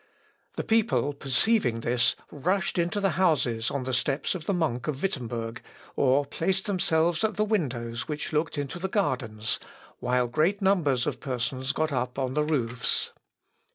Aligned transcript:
The 0.55 0.63
people 0.63 1.13
perceiving 1.13 1.81
this 1.81 2.15
rushed 2.31 2.79
into 2.79 2.99
the 2.99 3.11
houses 3.21 3.69
on 3.69 3.83
the 3.83 3.93
steps 3.93 4.33
of 4.33 4.47
the 4.47 4.51
monk 4.53 4.87
of 4.87 4.99
Wittemberg, 5.03 5.61
or 5.95 6.25
placed 6.25 6.65
themselves 6.65 7.23
at 7.23 7.35
the 7.35 7.45
windows 7.45 8.07
which 8.07 8.33
looked 8.33 8.57
into 8.57 8.79
the 8.79 8.87
gardens, 8.89 9.59
while 9.99 10.25
great 10.25 10.59
numbers 10.59 11.05
of 11.05 11.19
persons 11.19 11.71
got 11.71 11.91
up 11.91 12.17
on 12.17 12.33
the 12.33 12.43
roofs. 12.43 13.11